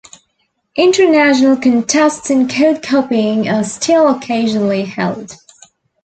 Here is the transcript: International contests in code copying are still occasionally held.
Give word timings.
International 0.75 1.55
contests 1.55 2.31
in 2.31 2.47
code 2.47 2.81
copying 2.81 3.47
are 3.47 3.63
still 3.63 4.07
occasionally 4.09 4.83
held. 4.85 5.35